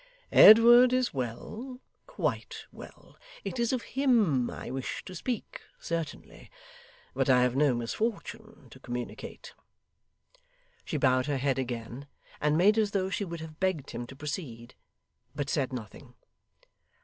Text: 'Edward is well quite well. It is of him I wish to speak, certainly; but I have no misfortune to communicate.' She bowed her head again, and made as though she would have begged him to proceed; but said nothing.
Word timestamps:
'Edward 0.31 0.93
is 0.93 1.13
well 1.13 1.79
quite 2.07 2.65
well. 2.71 3.19
It 3.43 3.59
is 3.59 3.71
of 3.71 3.83
him 3.93 4.49
I 4.49 4.71
wish 4.71 5.05
to 5.05 5.13
speak, 5.13 5.61
certainly; 5.79 6.49
but 7.13 7.29
I 7.29 7.43
have 7.43 7.55
no 7.55 7.75
misfortune 7.75 8.67
to 8.71 8.79
communicate.' 8.79 9.53
She 10.85 10.97
bowed 10.97 11.27
her 11.27 11.37
head 11.37 11.59
again, 11.59 12.07
and 12.41 12.57
made 12.57 12.79
as 12.79 12.89
though 12.93 13.11
she 13.11 13.25
would 13.25 13.41
have 13.41 13.59
begged 13.59 13.91
him 13.91 14.07
to 14.07 14.15
proceed; 14.15 14.73
but 15.35 15.51
said 15.51 15.71
nothing. 15.71 16.15